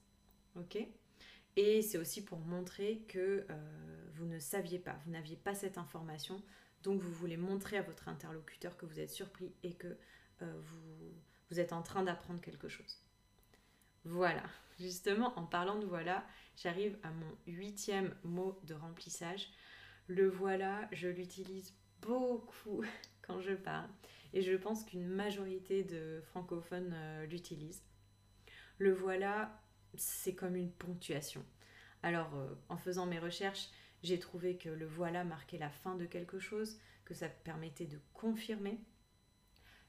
Ok? 0.55 0.77
Et 1.55 1.81
c'est 1.81 1.97
aussi 1.97 2.23
pour 2.23 2.39
montrer 2.39 3.05
que 3.07 3.45
vous 4.15 4.25
ne 4.25 4.39
saviez 4.39 4.79
pas, 4.79 4.99
vous 5.05 5.11
n'aviez 5.11 5.37
pas 5.37 5.53
cette 5.55 5.77
information, 5.77 6.41
donc 6.83 7.01
vous 7.01 7.11
voulez 7.13 7.37
montrer 7.37 7.77
à 7.77 7.81
votre 7.81 8.09
interlocuteur 8.09 8.75
que 8.77 8.85
vous 8.85 8.99
êtes 8.99 9.11
surpris 9.11 9.53
et 9.63 9.73
que 9.73 9.97
vous, 10.41 11.13
vous 11.49 11.59
êtes 11.59 11.73
en 11.73 11.81
train 11.81 12.03
d'apprendre 12.03 12.41
quelque 12.41 12.67
chose. 12.67 12.99
Voilà, 14.05 14.43
justement 14.79 15.37
en 15.37 15.45
parlant 15.45 15.79
de 15.79 15.85
voilà, 15.85 16.23
j'arrive 16.55 16.97
à 17.03 17.09
mon 17.09 17.37
huitième 17.47 18.15
mot 18.23 18.59
de 18.63 18.75
remplissage. 18.75 19.49
Le 20.07 20.29
voilà, 20.29 20.87
je 20.91 21.07
l'utilise 21.07 21.73
beaucoup 22.01 22.83
quand 23.23 23.41
je 23.41 23.53
parle 23.53 23.89
et 24.33 24.41
je 24.41 24.53
pense 24.53 24.83
qu'une 24.83 25.07
majorité 25.07 25.83
de 25.83 26.21
francophones 26.27 26.93
euh, 26.93 27.25
l'utilisent. 27.25 27.83
Le 28.77 28.93
voilà, 28.93 29.59
c'est 29.95 30.35
comme 30.35 30.55
une 30.55 30.71
ponctuation. 30.71 31.43
Alors, 32.03 32.35
euh, 32.35 32.53
en 32.69 32.77
faisant 32.77 33.07
mes 33.07 33.17
recherches, 33.17 33.69
j'ai 34.03 34.19
trouvé 34.19 34.57
que 34.57 34.69
le 34.69 34.85
voilà 34.85 35.23
marquait 35.23 35.57
la 35.57 35.69
fin 35.69 35.95
de 35.95 36.05
quelque 36.05 36.37
chose, 36.37 36.77
que 37.05 37.15
ça 37.15 37.29
permettait 37.29 37.87
de 37.87 37.99
confirmer. 38.13 38.79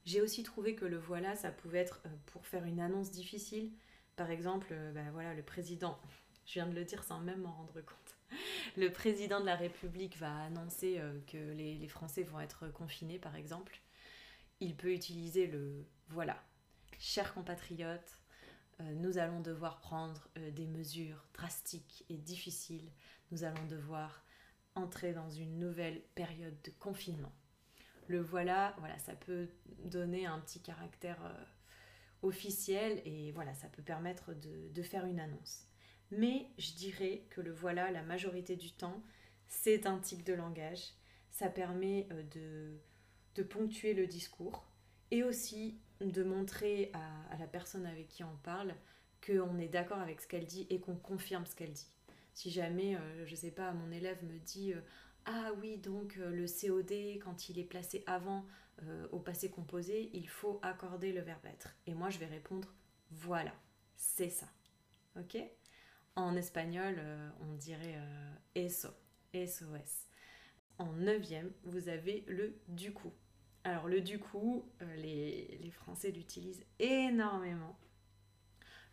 J'ai 0.06 0.22
aussi 0.22 0.42
trouvé 0.44 0.74
que 0.74 0.84
le 0.84 0.96
voilà, 0.96 1.34
ça 1.34 1.50
pouvait 1.50 1.80
être 1.80 2.00
euh, 2.06 2.08
pour 2.26 2.46
faire 2.46 2.64
une 2.64 2.80
annonce 2.80 3.10
difficile, 3.10 3.72
par 4.16 4.30
exemple, 4.30 4.68
euh, 4.72 4.92
bah, 4.92 5.02
voilà, 5.12 5.34
le 5.34 5.42
président, 5.42 5.98
je 6.46 6.54
viens 6.54 6.66
de 6.66 6.74
le 6.74 6.84
dire 6.84 7.04
sans 7.04 7.20
même 7.20 7.42
m'en 7.42 7.52
rendre 7.52 7.80
compte, 7.82 8.16
le 8.76 8.90
président 8.90 9.40
de 9.40 9.46
la 9.46 9.56
République 9.56 10.16
va 10.18 10.44
annoncer 10.44 10.98
euh, 10.98 11.20
que 11.26 11.52
les, 11.52 11.86
Français 11.88 12.22
vont 12.22 12.40
être 12.40 12.68
confinés, 12.68 13.18
par 13.18 13.36
exemple. 13.36 13.78
Il 14.60 14.74
peut 14.74 14.92
utiliser 14.92 15.46
le 15.46 15.86
voilà, 16.08 16.42
chers 16.98 17.34
compatriotes, 17.34 18.18
euh, 18.80 18.94
nous 18.94 19.18
allons 19.18 19.40
devoir 19.40 19.80
prendre 19.80 20.28
des 20.52 20.66
mesures 20.66 21.24
drastiques 21.34 22.04
et 22.08 22.16
difficiles. 22.16 22.90
Nous 23.30 23.44
allons 23.44 23.64
devoir 23.66 24.22
entrer 24.74 25.12
dans 25.12 25.30
une 25.30 25.58
nouvelle 25.58 26.00
période 26.14 26.56
de 26.62 26.70
confinement. 26.78 27.32
Le 28.08 28.20
voilà, 28.20 28.74
voilà, 28.78 28.98
ça 28.98 29.14
peut 29.14 29.48
donner 29.84 30.26
un 30.26 30.38
petit 30.40 30.60
caractère 30.60 31.18
officiel 32.22 33.02
et 33.04 33.32
voilà, 33.32 33.54
ça 33.54 33.68
peut 33.68 33.82
permettre 33.82 34.32
de, 34.34 34.82
faire 34.82 35.06
une 35.06 35.20
annonce. 35.20 35.66
Mais 36.10 36.46
je 36.58 36.72
dirais 36.72 37.24
que 37.30 37.40
le 37.40 37.52
voilà, 37.52 37.90
la 37.90 38.02
majorité 38.02 38.56
du 38.56 38.72
temps, 38.72 39.02
c'est 39.46 39.86
un 39.86 39.98
tic 39.98 40.24
de 40.24 40.34
langage. 40.34 40.92
Ça 41.30 41.48
permet 41.48 42.08
euh, 42.12 42.78
de, 43.34 43.42
ponctuer 43.42 43.94
le 43.94 44.06
discours 44.06 44.66
et 45.10 45.22
aussi 45.22 45.78
de 46.00 46.22
montrer 46.22 46.90
à, 46.94 47.36
la 47.38 47.46
personne 47.46 47.86
avec 47.86 48.08
qui 48.08 48.24
on 48.24 48.36
parle 48.42 48.74
qu'on 49.24 49.58
est 49.58 49.68
d'accord 49.68 49.98
avec 49.98 50.20
ce 50.20 50.26
qu'elle 50.26 50.46
dit 50.46 50.66
et 50.70 50.80
qu'on 50.80 50.96
confirme 50.96 51.46
ce 51.46 51.54
qu'elle 51.54 51.72
dit. 51.72 51.88
Si 52.32 52.50
jamais, 52.50 52.96
euh, 52.96 53.26
je 53.26 53.34
sais 53.34 53.50
pas, 53.50 53.72
mon 53.72 53.90
élève 53.90 54.22
me 54.24 54.38
dit 54.38 54.72
euh, 54.72 54.80
Ah 55.24 55.52
oui, 55.60 55.78
donc 55.78 56.16
le 56.16 56.46
COD, 56.46 57.22
quand 57.22 57.48
il 57.48 57.58
est 57.58 57.64
placé 57.64 58.04
avant 58.06 58.46
euh, 58.82 59.08
au 59.10 59.18
passé 59.18 59.50
composé, 59.50 60.10
il 60.12 60.28
faut 60.28 60.60
accorder 60.62 61.12
le 61.12 61.22
verbe 61.22 61.46
être. 61.46 61.74
Et 61.86 61.94
moi, 61.94 62.10
je 62.10 62.18
vais 62.18 62.26
répondre 62.26 62.74
voilà, 63.10 63.54
c'est 63.96 64.28
ça. 64.28 64.46
Ok? 65.18 65.38
En 66.14 66.36
espagnol, 66.36 66.96
euh, 66.98 67.30
on 67.40 67.54
dirait 67.54 67.96
euh, 67.96 68.34
eso, 68.54 68.88
SOS. 69.34 70.08
En 70.78 70.92
neuvième, 70.92 71.52
vous 71.64 71.88
avez 71.88 72.24
le 72.28 72.60
du 72.68 72.92
coup. 72.92 73.12
Alors 73.64 73.88
le 73.88 74.00
du 74.00 74.18
coup, 74.18 74.70
les, 74.96 75.58
les, 75.60 75.70
Français 75.70 76.10
l'utilisent 76.10 76.64
énormément. 76.78 77.78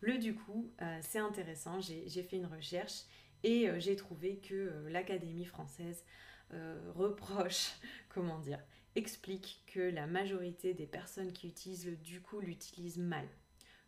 Le 0.00 0.18
du 0.18 0.34
coup, 0.34 0.72
c'est 1.00 1.18
intéressant, 1.20 1.80
j'ai 1.80 2.22
fait 2.22 2.36
une 2.36 2.46
recherche 2.46 3.04
et 3.44 3.68
j'ai 3.78 3.94
trouvé 3.94 4.38
que 4.38 4.84
l'Académie 4.88 5.44
française 5.44 6.04
reproche, 6.50 7.72
comment 8.08 8.40
dire, 8.40 8.58
explique 8.96 9.62
que 9.66 9.80
la 9.80 10.06
majorité 10.06 10.74
des 10.74 10.86
personnes 10.86 11.32
qui 11.32 11.48
utilisent 11.48 11.86
le 11.86 11.96
du 11.96 12.20
coup 12.20 12.40
l'utilisent 12.40 12.98
mal. 12.98 13.26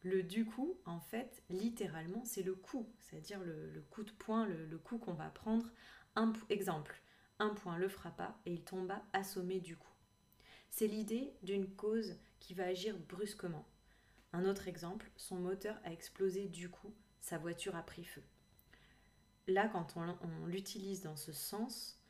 Le 0.03 0.23
du 0.23 0.45
coup, 0.45 0.79
en 0.85 1.01
fait, 1.01 1.43
littéralement, 1.51 2.25
c'est 2.25 2.43
le 2.43 2.55
coup, 2.55 2.89
c'est-à-dire 2.99 3.41
le, 3.43 3.85
coup 3.91 4.05
de 4.05 4.13
poing, 4.13 4.47
le, 4.47 4.79
coup 4.79 4.99
qu'on 4.99 5.15
va 5.15 5.31
prendre. 5.31 5.71
Un 6.15 6.33
exemple, 6.49 7.01
un 7.39 7.51
point 7.51 7.77
le 7.77 7.89
frappa 7.89 8.39
et 8.47 8.53
il 8.53 8.65
tomba 8.65 9.03
assommé 9.13 9.61
du 9.61 9.77
coup. 9.77 9.93
C'est 10.71 10.87
l'idée 10.87 11.35
d'une 11.43 11.69
cause 11.69 12.17
qui 12.41 12.55
va 12.55 12.65
agir 12.65 12.97
brusquement. 13.09 13.67
Un 14.33 14.45
autre 14.45 14.69
exemple, 14.69 15.11
son 15.17 15.37
moteur 15.37 15.81
a 15.85 15.93
explosé 15.93 16.47
du 16.47 16.69
coup, 16.69 16.95
sa 17.21 17.39
voiture 17.39 17.77
a 17.77 17.83
pris 17.83 18.05
feu. 18.05 18.23
Là, 19.49 19.69
quand 19.69 19.97
on 19.97 20.47
l'utilise 20.47 21.03
dans 21.03 21.17
ce 21.17 21.33
sens, 21.33 22.01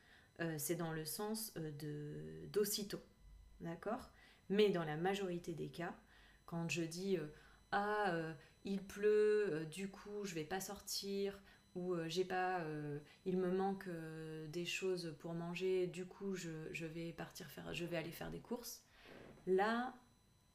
c'est 0.57 0.75
dans 0.75 0.91
le 0.91 1.05
sens 1.05 1.53
euh, 1.57 1.71
de 1.71 2.47
d'aussitôt. 2.51 3.01
D'accord? 3.61 4.11
Mais 4.49 4.69
dans 4.69 4.83
la 4.83 4.97
majorité 4.97 5.53
des 5.53 5.69
cas, 5.69 5.95
quand 6.45 6.69
je 6.69 6.83
dis 6.83 7.17
euh, 7.17 7.27
Ah, 7.71 8.13
il 8.63 8.81
pleut, 8.83 9.65
du 9.71 9.89
coup, 9.89 10.25
je 10.25 10.35
vais 10.35 10.43
pas 10.43 10.59
sortir, 10.59 11.39
ou 11.75 11.95
j'ai 12.07 12.25
pas, 12.25 12.65
il 13.25 13.37
me 13.37 13.51
manque 13.51 13.87
des 14.49 14.65
choses 14.65 15.15
pour 15.19 15.33
manger, 15.33 15.87
du 15.87 16.05
coup, 16.05 16.35
je 16.35 16.85
vais 16.85 17.97
aller 17.97 18.11
faire 18.11 18.31
des 18.31 18.39
courses. 18.39 18.83
Là, 19.45 19.93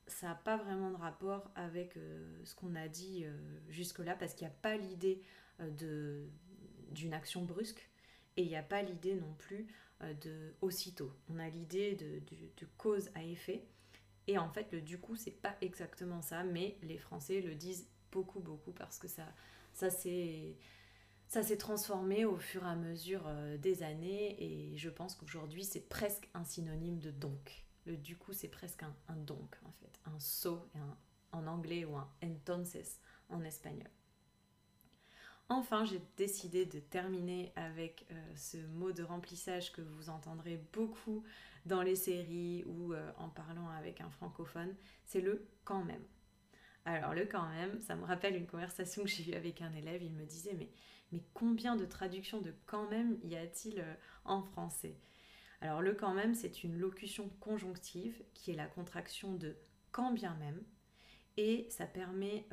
ça 0.07 0.29
n'a 0.29 0.35
pas 0.35 0.57
vraiment 0.57 0.91
de 0.91 0.97
rapport 0.97 1.51
avec 1.55 1.99
ce 2.45 2.55
qu'on 2.55 2.75
a 2.75 2.89
dit 2.89 3.25
jusque-là, 3.69 4.15
parce 4.15 4.35
qu'il 4.35 4.47
n'y 4.47 4.53
a 4.53 4.57
pas 4.57 4.77
l'idée 4.77 5.23
d'une 5.61 7.15
action 7.15 7.45
brusque 7.45 7.92
et 8.37 8.43
il 8.43 8.49
n'y 8.49 8.57
a 8.57 8.63
pas 8.63 8.83
l'idée 8.83 9.15
non 9.15 9.35
plus 9.39 9.67
euh, 10.03 10.15
de 10.15 10.55
aussitôt. 10.61 11.13
On 11.29 11.39
a 11.39 11.49
l'idée 11.49 11.95
de, 11.95 12.67
cause 12.79 13.11
à 13.15 13.23
effet. 13.25 13.65
Et 14.27 14.39
en 14.39 14.49
fait, 14.49 14.71
le 14.73 14.81
du 14.81 14.99
coup, 14.99 15.17
c'est 15.17 15.31
pas 15.31 15.57
exactement 15.61 16.23
ça, 16.23 16.45
mais 16.45 16.77
les 16.83 16.99
Français 16.99 17.41
le 17.41 17.55
disent 17.55 17.89
beaucoup, 18.11 18.41
beaucoup 18.41 18.73
parce 18.73 18.99
que 18.99 19.09
ça, 19.09 19.27
ça 19.73 19.91
s'est 19.91 20.57
ça 21.29 21.43
s'est 21.43 21.57
transformé 21.57 22.27
au 22.27 22.37
fur 22.37 22.63
et 22.63 22.69
à 22.69 22.77
mesure 22.77 23.23
euh, 23.27 23.57
des 23.57 23.83
années 23.83 24.37
et 24.39 24.77
je 24.77 24.91
pense 24.91 25.15
qu'aujourd'hui 25.15 25.65
c'est 25.65 25.89
presque 25.89 26.29
un 26.35 26.45
synonyme 26.45 26.99
de 26.99 27.11
donc. 27.11 27.65
Le 27.87 27.97
du 27.97 28.19
coup 28.19 28.35
c'est 28.35 28.49
presque 28.49 28.83
un, 28.83 29.17
donc 29.17 29.57
en 29.65 29.73
fait, 29.73 29.99
un 30.05 30.21
so 30.21 30.69
en 31.33 31.47
anglais 31.47 31.87
ou 31.87 31.97
un 31.97 32.09
entonces 32.23 33.01
en 33.31 33.43
espagnol. 33.45 33.89
Enfin, 35.55 35.85
j'ai 35.85 36.01
décidé 36.17 36.65
de 36.65 36.81
terminer 36.81 37.53
avec 37.57 38.07
euh, 38.11 38.15
ce 38.37 38.57
mot 38.57 38.91
de 38.91 39.03
remplissage 39.03 39.71
que 39.71 39.83
vous 39.83 40.09
entendrez 40.09 40.59
beaucoup 40.73 41.25
dans 41.67 41.83
les 41.83 41.95
séries 41.95 42.65
ou 42.67 42.95
euh, 42.95 43.13
en 43.19 43.29
parlant 43.29 43.69
avec 43.69 44.01
un 44.01 44.09
francophone, 44.09 44.75
c'est 45.05 45.21
le 45.21 45.47
quand 45.65 45.85
même. 45.85 46.03
Alors 46.87 47.13
le 47.13 47.27
quand 47.27 47.47
même, 47.51 47.79
ça 47.83 47.97
me 47.97 48.05
rappelle 48.05 48.35
une 48.35 48.47
conversation 48.47 49.03
que 49.03 49.11
j'ai 49.11 49.31
eue 49.31 49.35
avec 49.35 49.61
un 49.61 49.73
élève, 49.75 50.03
il 50.03 50.15
me 50.15 50.25
disait 50.25 50.55
mais, 50.55 50.71
combien 51.35 51.77
de 51.77 51.85
traductions 51.85 52.41
de 52.41 52.55
quand 52.65 52.89
même 52.89 53.19
y 53.23 53.37
a-t-il 53.37 53.81
euh, 53.81 53.95
en 54.25 54.43
français? 54.43 54.97
Alors 55.61 55.83
le 55.83 55.93
quand 55.93 56.15
même, 56.15 56.35
c'est 56.35 56.65
une 56.65 56.79
locution 56.79 57.29
conjonctive 57.41 58.25
qui 58.33 58.53
est 58.53 58.57
la 58.57 58.67
contraction 58.67 59.35
de 59.35 59.55
quand 59.91 60.13
bien 60.13 60.35
même 60.37 60.63
et 61.37 61.67
ça 61.69 61.87
permet 61.87 62.47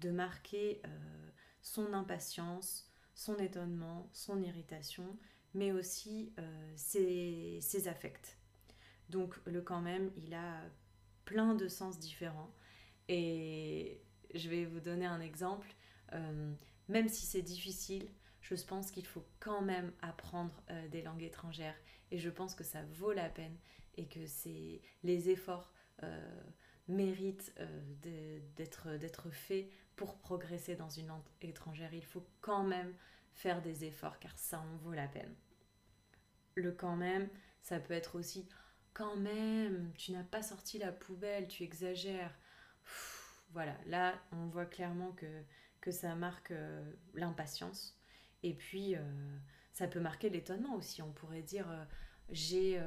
de 0.00 0.10
marquer 0.10 0.80
son 1.62 1.92
impatience, 1.92 2.90
son 3.14 3.36
étonnement, 3.38 4.08
son 4.12 4.42
irritation, 4.42 5.18
mais 5.54 5.72
aussi 5.72 6.32
euh, 6.38 6.72
ses, 6.76 7.88
affects. 7.88 8.38
Donc 9.08 9.36
le 9.44 9.60
quand 9.60 9.80
même, 9.80 10.10
il 10.16 10.34
a 10.34 10.62
plein 11.24 11.54
de 11.54 11.68
sens 11.68 11.98
différents. 11.98 12.52
Et 13.08 14.00
je 14.34 14.48
vais 14.48 14.64
vous 14.64 14.80
donner 14.80 15.06
un 15.06 15.20
exemple. 15.20 15.74
Euh, 16.12 16.52
même 16.88 17.08
si 17.08 17.26
c'est 17.26 17.42
difficile, 17.42 18.08
je 18.40 18.54
pense 18.54 18.90
qu'il 18.90 19.06
faut 19.06 19.24
quand 19.38 19.62
même 19.62 19.92
apprendre 20.00 20.62
euh, 20.70 20.88
des 20.88 21.02
langues 21.02 21.22
étrangères. 21.22 21.76
Et 22.10 22.18
je 22.18 22.30
pense 22.30 22.54
que 22.54 22.64
ça 22.64 22.82
vaut 22.94 23.12
la 23.12 23.28
peine 23.28 23.56
et 23.96 24.06
que 24.06 24.20
les 25.02 25.28
efforts 25.30 25.72
méritent 26.88 27.54
d'être 28.00 29.30
faits 29.30 29.68
pour 30.00 30.16
progresser 30.16 30.76
dans 30.76 30.88
une 30.88 31.08
langue 31.08 31.28
étrangère, 31.42 31.92
il 31.92 32.06
faut 32.06 32.26
quand 32.40 32.64
même 32.64 32.94
faire 33.34 33.60
des 33.60 33.84
efforts 33.84 34.18
car 34.18 34.38
ça 34.38 34.58
en 34.58 34.76
vaut 34.78 34.94
la 34.94 35.06
peine. 35.06 35.34
Le 36.54 36.72
quand 36.72 36.96
même, 36.96 37.28
Ça 37.60 37.78
peut 37.78 37.92
être 37.92 38.18
aussi 38.18 38.48
quand 38.94 39.16
même, 39.16 39.92
tu 39.98 40.12
n'as 40.12 40.24
pas 40.24 40.40
sorti 40.40 40.78
la 40.78 40.90
poubelle, 40.90 41.48
tu 41.48 41.64
exagères. 41.64 42.34
voilà, 43.52 43.76
là, 43.84 44.14
on 44.32 44.46
voit 44.46 44.64
clairement 44.64 45.12
que, 45.12 45.26
que 45.82 45.90
ça 45.90 46.14
marque 46.14 46.52
euh, 46.52 46.82
l'impatience. 47.12 48.00
Et 48.42 48.54
puis, 48.54 48.96
euh, 48.96 49.38
ça 49.74 49.86
peut 49.86 50.00
marquer 50.00 50.30
l'étonnement 50.30 50.76
aussi. 50.76 51.02
On 51.02 51.12
pourrait 51.12 51.42
dire, 51.42 51.70
euh, 51.70 51.84
j'ai, 52.30 52.82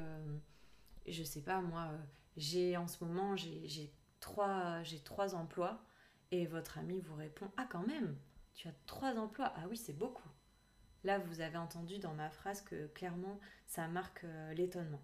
je 1.06 1.22
sais 1.22 1.44
pas 1.44 1.62
moi, 1.62 1.92
j'ai 2.38 2.76
en 2.76 2.88
ce 2.88 3.04
moment, 3.04 3.36
j'ai 3.36 3.94
trois, 4.20 4.82
trois 5.06 5.36
emplois. 5.36 5.86
Et 6.34 6.48
votre 6.48 6.80
ami 6.80 7.00
vous 7.00 7.14
répond, 7.14 7.52
ah 7.58 7.68
quand 7.70 7.86
même, 7.86 8.18
tu 8.56 8.68
as 8.68 8.74
trois 8.88 9.20
emplois. 9.20 9.54
Ah 9.56 9.68
oui, 9.70 9.78
c'est 9.78 9.94
beaucoup. 9.94 10.28
Là, 11.04 11.20
vous 11.20 11.42
avez 11.42 11.58
entendu 11.58 12.00
dans 12.00 12.16
ma 12.16 12.32
phrase 12.32 12.64
que 12.64 12.88
clairement, 12.88 13.40
ça 13.68 13.88
marque 13.88 14.26
l'étonnement. 14.56 15.04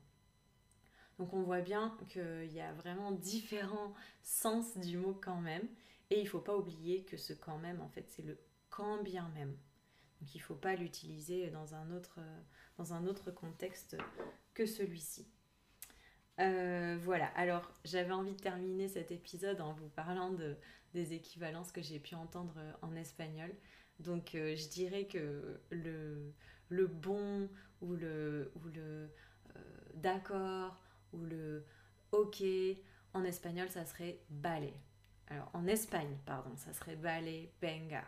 Donc 1.19 1.31
on 1.33 1.43
voit 1.43 1.61
bien 1.61 1.95
qu'il 2.09 2.51
y 2.51 2.59
a 2.59 2.73
vraiment 2.73 3.11
différents 3.11 3.93
sens 4.23 4.75
du 4.79 4.97
mot 4.97 5.13
quand 5.13 5.39
même. 5.39 5.67
Et 6.09 6.17
il 6.17 6.23
ne 6.23 6.29
faut 6.29 6.39
pas 6.39 6.57
oublier 6.57 7.03
que 7.03 7.15
ce 7.15 7.33
quand 7.33 7.59
même, 7.59 7.79
en 7.79 7.89
fait, 7.89 8.09
c'est 8.09 8.23
le 8.23 8.39
quand 8.71 9.03
bien 9.03 9.29
même. 9.35 9.55
Donc 10.19 10.33
il 10.33 10.39
ne 10.39 10.43
faut 10.43 10.55
pas 10.55 10.75
l'utiliser 10.75 11.51
dans, 11.51 11.67
autre, 11.91 12.19
dans 12.79 12.93
un 12.93 13.05
autre 13.05 13.29
contexte 13.29 13.97
que 14.55 14.65
celui-ci. 14.65 15.27
Euh, 16.39 16.97
voilà, 17.01 17.27
alors 17.35 17.69
j'avais 17.83 18.13
envie 18.13 18.31
de 18.33 18.39
terminer 18.39 18.87
cet 18.87 19.11
épisode 19.11 19.59
en 19.59 19.73
vous 19.73 19.89
parlant 19.89 20.31
de, 20.31 20.55
des 20.93 21.13
équivalences 21.13 21.71
que 21.71 21.81
j'ai 21.81 21.99
pu 21.99 22.15
entendre 22.15 22.55
en 22.81 22.95
espagnol. 22.95 23.51
Donc 23.99 24.35
euh, 24.35 24.55
je 24.55 24.69
dirais 24.69 25.05
que 25.05 25.59
le, 25.69 26.87
bon 26.87 27.49
ou 27.81 27.93
le, 27.95 28.51
ou 28.55 28.69
le 28.69 29.09
euh, 29.55 29.59
d'accord 29.95 30.81
ou 31.13 31.19
le 31.25 31.65
ok. 32.11 32.43
En 33.13 33.23
espagnol, 33.23 33.69
ça 33.69 33.85
serait 33.85 34.19
ballet. 34.29 34.73
Alors, 35.27 35.49
en 35.53 35.67
Espagne, 35.67 36.15
pardon, 36.25 36.55
ça 36.57 36.73
serait 36.73 36.95
ballet, 36.95 37.51
benga. 37.61 38.03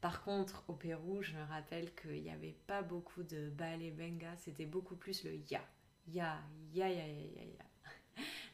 Par 0.00 0.22
contre, 0.24 0.64
au 0.68 0.74
Pérou, 0.74 1.22
je 1.22 1.34
me 1.34 1.42
rappelle 1.44 1.94
qu'il 1.94 2.22
n'y 2.22 2.30
avait 2.30 2.56
pas 2.66 2.82
beaucoup 2.82 3.22
de 3.24 3.50
ballet, 3.50 3.90
benga, 3.90 4.36
c'était 4.38 4.66
beaucoup 4.66 4.96
plus 4.96 5.24
le. 5.24 5.34
Ya, 5.50 5.62
ya, 6.08 6.38
ya, 6.72 6.88
ya, 6.88 7.06
ya, 7.08 7.44
ya. 7.44 7.65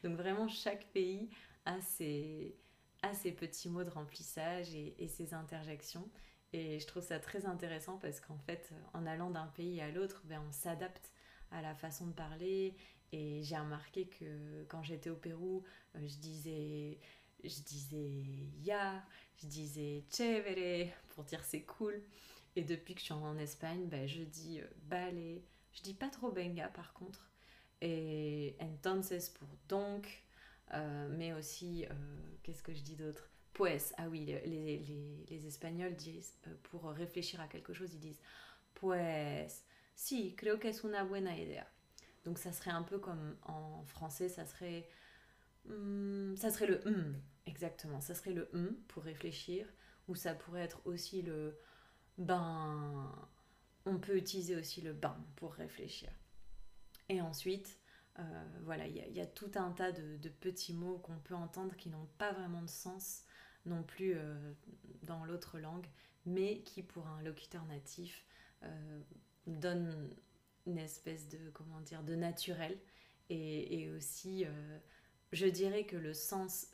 Donc, 0.03 0.17
vraiment, 0.17 0.47
chaque 0.47 0.85
pays 0.87 1.29
a 1.65 1.79
ses, 1.81 2.55
petits 3.37 3.69
mots 3.69 3.83
de 3.83 3.89
remplissage 3.89 4.73
et, 4.75 5.07
ses 5.07 5.33
interjections. 5.33 6.09
Et 6.51 6.79
je 6.79 6.85
trouve 6.85 7.03
ça 7.03 7.19
très 7.19 7.45
intéressant 7.45 7.97
parce 7.97 8.19
qu'en 8.19 8.37
fait, 8.37 8.71
en 8.93 9.07
allant 9.07 9.31
d'un 9.31 9.47
pays 9.47 9.81
à 9.81 9.89
l'autre, 9.89 10.21
ben, 10.25 10.41
on 10.47 10.51
s'adapte 10.51 11.11
à 11.51 11.61
la 11.61 11.73
façon 11.73 12.07
de 12.07 12.13
parler 12.13 12.75
et 13.11 13.41
j'ai 13.43 13.57
remarqué 13.57 14.07
que 14.07 14.63
quand 14.69 14.83
j'étais 14.83 15.09
au 15.09 15.15
Pérou, 15.15 15.63
euh, 15.95 15.99
je 16.07 16.17
disais 16.17 16.99
je 17.43 17.61
disais 17.61 18.23
ya, 18.61 19.03
je 19.41 19.47
disais 19.47 20.03
chévere 20.11 20.89
pour 21.09 21.23
dire 21.23 21.43
c'est 21.43 21.63
cool. 21.63 22.01
Et 22.55 22.63
depuis 22.63 22.93
que 22.93 22.99
je 22.99 23.05
suis 23.05 23.13
en 23.13 23.37
Espagne, 23.37 23.87
ben, 23.87 24.07
je 24.07 24.23
dis 24.23 24.61
euh, 24.61 24.67
ballet. 24.83 25.43
Je 25.71 25.81
dis 25.81 25.93
pas 25.93 26.09
trop 26.09 26.31
benga 26.31 26.67
par 26.69 26.93
contre. 26.93 27.32
Et 27.83 28.55
entonces 28.59 29.29
pour 29.29 29.47
donc. 29.67 30.23
Euh, 30.73 31.07
mais 31.11 31.33
aussi, 31.33 31.85
qu'est-ce 32.41 32.63
que 32.63 32.73
je 32.73 32.81
dis 32.81 32.95
d'autre? 32.95 33.29
Pues. 33.53 33.93
Ah 33.97 34.07
oui, 34.09 34.25
les, 34.25 34.41
les, 34.47 35.25
les 35.29 35.45
Espagnols 35.45 35.95
disent, 35.95 36.39
pour 36.63 36.85
réfléchir 36.85 37.39
à 37.41 37.47
quelque 37.47 37.73
chose, 37.73 37.93
ils 37.93 37.99
disent 37.99 38.21
Pues. 38.73 39.65
Si, 39.95 40.35
creo 40.35 40.57
que 40.57 40.67
es 40.67 40.83
una 40.83 41.03
buena 41.03 41.35
idea. 41.37 41.67
Donc 42.25 42.39
ça 42.39 42.51
serait 42.51 42.71
un 42.71 42.83
peu 42.83 42.99
comme 42.99 43.35
en 43.43 43.83
français, 43.85 44.29
ça 44.29 44.45
serait, 44.45 44.89
hmm, 45.65 46.35
ça 46.35 46.51
serait 46.51 46.67
le 46.67 46.81
hum, 46.87 47.15
exactement. 47.45 48.01
Ça 48.01 48.15
serait 48.15 48.33
le 48.33 48.49
hum 48.53 48.75
pour 48.87 49.03
réfléchir, 49.03 49.67
ou 50.07 50.15
ça 50.15 50.33
pourrait 50.33 50.63
être 50.63 50.81
aussi 50.85 51.21
le 51.21 51.57
ben. 52.17 53.11
On 53.85 53.97
peut 53.99 54.17
utiliser 54.17 54.55
aussi 54.55 54.81
le 54.81 54.93
ben 54.93 55.17
pour 55.35 55.53
réfléchir. 55.53 56.09
Et 57.09 57.21
ensuite, 57.21 57.79
euh, 58.19 58.45
voilà, 58.63 58.87
il 58.87 58.95
y, 58.95 59.21
a 59.21 59.25
tout 59.25 59.51
un 59.55 59.71
tas 59.71 59.91
de, 59.91 60.29
petits 60.29 60.73
mots 60.73 60.99
qu'on 60.99 61.17
peut 61.17 61.35
entendre 61.35 61.75
qui 61.75 61.89
n'ont 61.89 62.07
pas 62.17 62.31
vraiment 62.31 62.61
de 62.61 62.69
sens 62.69 63.23
non 63.65 63.83
plus 63.83 64.13
euh, 64.15 64.53
dans 65.03 65.23
l'autre 65.25 65.59
langue, 65.59 65.87
mais 66.25 66.61
qui 66.61 66.83
pour 66.83 67.07
un 67.07 67.21
locuteur 67.21 67.65
natif 67.65 68.25
euh, 68.63 69.01
donnent 69.47 70.09
une 70.65 70.77
espèce 70.77 71.27
de, 71.27 71.49
comment 71.53 71.81
dire, 71.81 72.03
de 72.03 72.15
naturel. 72.15 72.77
Et, 73.29 73.89
aussi, 73.89 74.45
euh, 74.45 74.79
je 75.31 75.47
dirais 75.47 75.85
que 75.85 75.95
le 75.95 76.13
sens, 76.13 76.67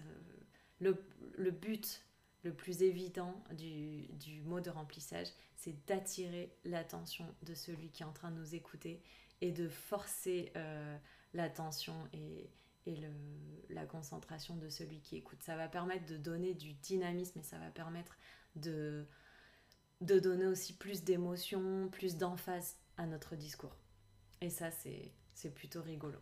euh, 0.82 0.94
le, 1.38 1.52
but 1.52 2.04
le 2.44 2.54
plus 2.54 2.84
évident 2.84 3.44
du, 3.52 4.42
mot 4.44 4.60
de 4.60 4.70
remplissage, 4.70 5.28
c'est 5.56 5.86
d'attirer 5.86 6.54
l'attention 6.66 7.26
de 7.44 7.54
celui 7.54 7.90
qui 7.92 8.04
est 8.04 8.06
en 8.06 8.12
train 8.12 8.32
de 8.32 8.38
nous 8.38 8.56
écouter 8.56 9.02
et 9.42 9.52
de 9.52 9.68
forcer 9.70 10.52
euh, 10.56 10.98
l'attention 11.34 11.96
et, 12.14 12.50
le, 12.88 13.10
la 13.70 13.86
concentration 13.86 14.56
de 14.56 14.68
celui 14.68 15.00
qui 15.02 15.16
écoute. 15.16 15.44
Ça 15.44 15.56
va 15.56 15.68
permettre 15.68 16.08
de 16.08 16.18
donner 16.18 16.56
du 16.56 16.74
dynamisme 16.74 17.40
et 17.40 17.44
ça 17.44 17.60
va 17.60 17.70
permettre 17.70 18.18
de, 18.56 19.06
de 20.02 20.18
donner 20.18 20.48
aussi 20.48 20.74
plus 20.74 21.04
d'émotion, 21.04 21.88
plus 21.92 22.18
d'emphase 22.18 22.78
à 22.98 23.06
notre 23.06 23.36
discours. 23.36 23.76
Et 24.42 24.50
ça, 24.50 24.72
c'est 24.72 25.54
plutôt 25.54 25.84
rigolo. 25.84 26.18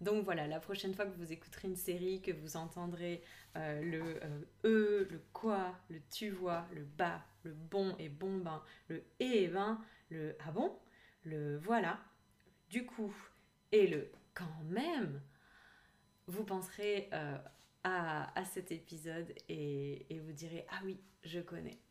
Donc 0.00 0.24
voilà, 0.24 0.46
la 0.46 0.60
prochaine 0.60 0.94
fois 0.94 1.06
que 1.06 1.16
vous 1.16 1.32
écouterez 1.32 1.68
une 1.68 1.76
série, 1.76 2.20
que 2.20 2.30
vous 2.30 2.56
entendrez 2.56 3.22
euh, 3.56 3.80
le 3.80 4.22
euh, 4.22 4.40
E, 4.64 5.08
le 5.10 5.22
quoi, 5.32 5.74
le 5.88 6.00
tu 6.10 6.28
vois, 6.28 6.66
le 6.74 6.84
bas, 6.84 7.24
le 7.44 7.52
bon 7.52 7.94
et 7.98 8.10
bon 8.10 8.36
ben, 8.38 8.62
le 8.88 9.02
et 9.20 9.48
ben, 9.48 9.80
le 10.10 10.36
ah 10.46 10.50
bon, 10.52 10.76
le 11.24 11.56
voilà, 11.58 11.98
du 12.68 12.86
coup 12.86 13.14
et 13.72 13.86
le 13.86 14.10
quand 14.34 14.64
même, 14.64 15.20
vous 16.26 16.44
penserez 16.44 17.08
euh, 17.12 17.38
à, 17.84 18.44
cet 18.44 18.72
épisode 18.72 19.32
et, 19.48 20.06
et 20.10 20.18
vous 20.18 20.32
direz 20.32 20.66
ah 20.70 20.80
oui, 20.84 21.00
je 21.24 21.40
connais. 21.40 21.78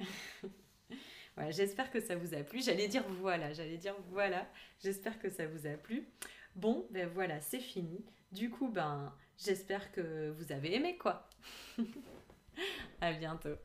Voilà, 1.36 1.52
j'espère 1.52 1.92
que 1.92 2.00
ça 2.00 2.16
vous 2.16 2.34
a 2.34 2.44
plu. 2.44 2.62
J'allais 2.62 2.88
dire 2.88 3.04
voilà, 3.20 3.52
j'allais 3.54 3.78
dire 3.78 3.96
voilà. 4.10 4.50
J'espère 4.82 5.20
que 5.20 5.30
ça 5.30 5.46
vous 5.46 5.68
a 5.68 5.72
plu. 5.72 6.08
Bon, 6.56 6.88
ben 6.92 7.10
voilà, 7.10 7.42
c'est 7.42 7.60
fini. 7.60 8.06
Du 8.32 8.50
coup, 8.50 8.70
ben, 8.70 9.14
j'espère 9.38 9.92
que 9.92 10.30
vous 10.32 10.52
avez 10.52 10.76
aimé 10.76 10.98
quoi. 10.98 11.30
à 13.02 13.12
bientôt. 13.14 13.56